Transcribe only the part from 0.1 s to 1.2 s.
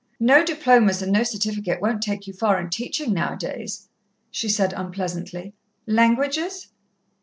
"No diplomas and